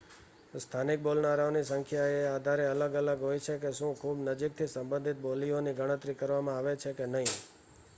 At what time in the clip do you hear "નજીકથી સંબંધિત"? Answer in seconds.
4.23-5.23